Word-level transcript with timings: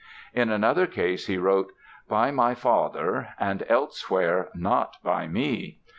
In 0.33 0.49
another 0.49 0.87
case 0.87 1.27
he 1.27 1.37
wrote: 1.37 1.73
"By 2.09 2.31
my 2.31 2.55
father", 2.55 3.35
and 3.39 3.63
elsewhere: 3.69 4.49
"Not 4.55 4.97
by 5.03 5.27
me". 5.27 5.77